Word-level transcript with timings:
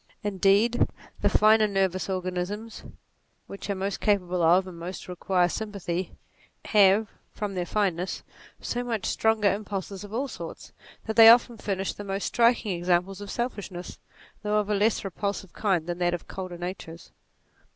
Indeed 0.23 0.87
the 1.21 1.29
finer 1.29 1.67
nervous 1.67 2.07
orga 2.07 2.31
nizations 2.31 2.91
which 3.45 3.69
are 3.69 3.75
most 3.75 4.01
capable 4.01 4.41
of 4.41 4.65
and 4.65 4.79
most 4.79 5.07
require 5.07 5.47
sympathy, 5.47 6.13
have, 6.65 7.09
from 7.29 7.53
their 7.53 7.67
fineness, 7.67 8.23
so 8.59 8.83
much 8.83 9.05
stronger 9.05 9.41
50 9.49 9.49
NATURE 9.51 9.57
impulses 9.57 10.03
of 10.03 10.11
all 10.11 10.27
sorts, 10.27 10.71
that 11.05 11.17
they 11.17 11.29
often 11.29 11.57
furnish 11.57 11.93
the 11.93 12.03
most 12.03 12.25
striking 12.25 12.75
examples 12.75 13.21
of 13.21 13.29
selfishness, 13.29 13.99
though 14.41 14.57
of 14.57 14.71
a 14.71 14.73
less 14.73 15.01
repul 15.01 15.35
sive 15.35 15.53
kind 15.53 15.85
than 15.85 15.99
that 15.99 16.15
of 16.15 16.27
colder 16.27 16.57
natures. 16.57 17.11